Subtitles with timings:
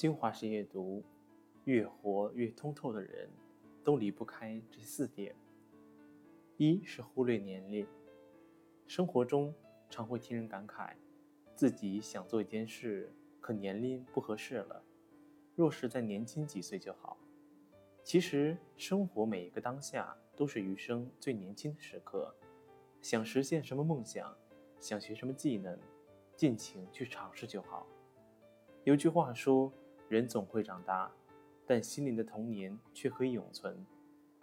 [0.00, 1.04] 新华社阅读，
[1.64, 3.28] 越活越通透的人，
[3.84, 5.36] 都离不开这四点。
[6.56, 7.86] 一是忽略年龄，
[8.86, 9.54] 生活中
[9.90, 10.94] 常会听人感慨，
[11.54, 14.82] 自己想做一件事，可年龄不合适了。
[15.54, 17.18] 若是再年轻几岁就好。
[18.02, 22.34] 其实，生活每一个当下都是余生最年轻的时刻。
[23.02, 24.34] 想实现什么梦想，
[24.78, 25.78] 想学什么技能，
[26.36, 27.86] 尽情去尝试就好。
[28.84, 29.70] 有句话说
[30.10, 31.08] ：“人总会长大，
[31.64, 33.86] 但心灵的童年却可以永存。”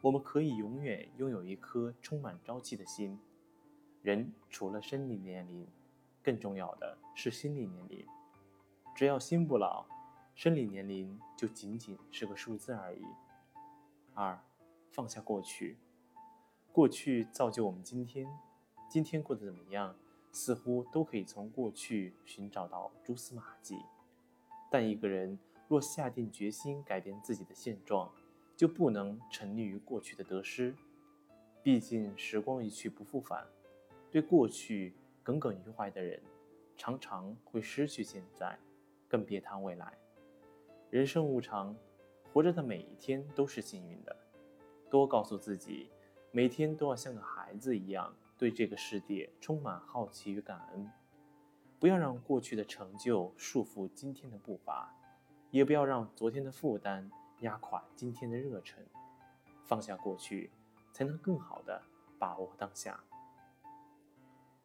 [0.01, 3.19] 我们可以永远拥有一颗充满朝气的心。
[4.01, 5.67] 人除了生理年龄，
[6.23, 8.05] 更重要的是心理年龄。
[8.95, 9.85] 只要心不老。
[10.35, 13.03] 生理年龄就仅仅是个数字而已。
[14.13, 14.39] 二，
[14.91, 15.75] 放下过去，
[16.71, 18.25] 过去造就我们今天，
[18.87, 19.95] 今天过得怎么样，
[20.31, 23.79] 似乎都可以从过去寻找到蛛丝马迹。
[24.69, 28.11] 但一个人若下定决心改变自己的现状，
[28.55, 30.75] 就不能沉溺于过去的得失。
[31.61, 33.45] 毕竟时光一去不复返，
[34.09, 36.21] 对过去耿耿于怀的人，
[36.77, 38.57] 常常会失去现在，
[39.07, 39.93] 更别谈未来。
[40.89, 41.75] 人生无常，
[42.31, 44.15] 活着的每一天都是幸运的。
[44.89, 45.89] 多告诉自己，
[46.31, 50.89] 每天都要像个孩子一样，对这个世界充满好奇与感恩。
[51.77, 54.95] 不要让过去的成就束缚今天的步伐，
[55.51, 57.09] 也不要让昨天的负担
[57.39, 58.85] 压垮今天的热忱。
[59.63, 60.49] 放下过去，
[60.93, 61.81] 才能更好的
[62.17, 63.03] 把握当下。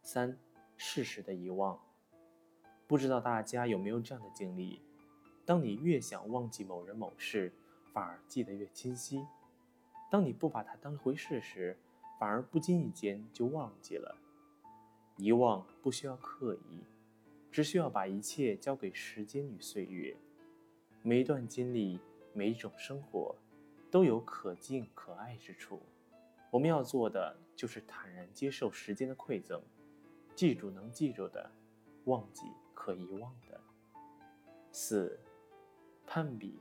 [0.00, 0.39] 三，
[0.77, 1.78] 适时的遗忘。
[2.86, 4.80] 不知道大家有没有这样的经历？
[5.44, 7.52] 当你越想忘记某人某事，
[7.92, 9.27] 反而记得越清晰；
[10.11, 11.77] 当你不把它当回事时，
[12.20, 14.17] 反而不经意间就忘记了。
[15.17, 16.84] 遗忘不需要刻意，
[17.50, 20.17] 只需要把一切交给时间与岁月。
[21.05, 21.98] 每一段经历，
[22.33, 23.34] 每一种生活，
[23.91, 25.83] 都有可敬可爱之处。
[26.48, 29.61] 我们要做的就是坦然接受时间的馈赠，
[30.36, 31.51] 记住能记住的，
[32.05, 33.61] 忘记可遗忘的。
[34.70, 35.18] 四。
[36.05, 36.61] 攀比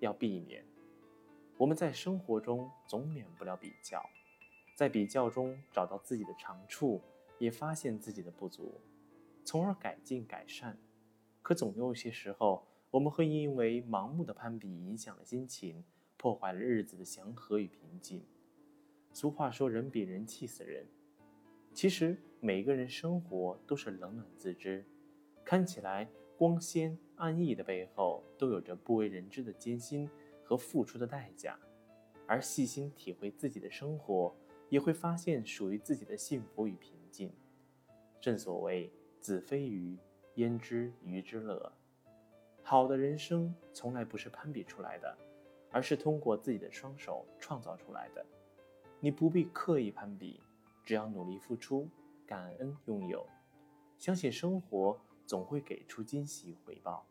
[0.00, 0.62] 要避免。
[1.56, 4.04] 我们在生活中总免不了比较，
[4.76, 7.00] 在比较中找到自己的长处，
[7.38, 8.78] 也发现自己的不足，
[9.44, 10.78] 从而改进改善。
[11.40, 12.66] 可总有些时候，
[12.96, 15.84] 我们会因为盲目的攀比影响了心情，
[16.16, 18.24] 破坏了日子的祥和与平静。
[19.12, 20.86] 俗话说：“人比人气死人。”
[21.74, 24.82] 其实每个人生活都是冷暖自知，
[25.44, 26.08] 看起来。
[26.38, 30.08] 光鲜安逸的背后，都有着不为人知的艰辛
[30.42, 31.58] 和付出的代价。
[32.26, 34.34] 而细心体会自己的生活，
[34.70, 37.30] 也会发现属于自己的幸福与平静。
[38.22, 38.90] 正所谓
[39.20, 39.98] “子非鱼，
[40.36, 41.70] 焉知鱼之乐”。
[42.68, 45.16] 好的人生从来不是攀比出来的，
[45.70, 48.26] 而是通过自己的双手创造出来的。
[48.98, 50.40] 你不必刻意攀比，
[50.82, 51.88] 只要努力付出，
[52.26, 53.24] 感恩拥有，
[53.96, 54.98] 相信生活。
[55.26, 57.04] 总会给出惊喜与回报。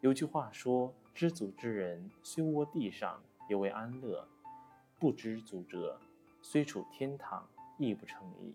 [0.00, 4.26] 有句话说：“知足之人，虽卧地上，也为安乐；
[4.98, 6.00] 不知足者，
[6.42, 7.48] 虽处天堂，
[7.78, 8.52] 亦不成意。”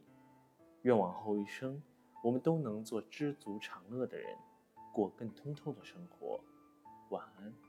[0.83, 1.81] 愿往后余生，
[2.21, 4.37] 我们都能做知足常乐的人，
[4.95, 6.39] 过更通透的生活。
[7.09, 7.64] 晚安。